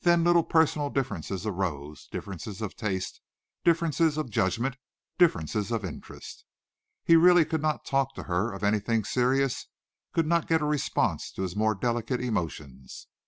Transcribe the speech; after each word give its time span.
Then 0.00 0.24
little 0.24 0.42
personal 0.42 0.90
differences 0.90 1.46
arose, 1.46 2.08
differences 2.08 2.60
of 2.60 2.74
taste, 2.74 3.20
differences 3.62 4.18
of 4.18 4.28
judgment, 4.28 4.74
differences 5.16 5.70
of 5.70 5.84
interest. 5.84 6.44
He 7.04 7.14
really 7.14 7.44
could 7.44 7.62
not 7.62 7.84
talk 7.84 8.12
to 8.16 8.24
her 8.24 8.52
of 8.52 8.64
anything 8.64 9.04
serious, 9.04 9.68
could 10.12 10.26
not 10.26 10.48
get 10.48 10.60
a 10.60 10.64
response 10.66 11.30
to 11.34 11.42
his 11.42 11.54
more 11.54 11.76
delicate 11.76 12.20
emotions. 12.20 13.06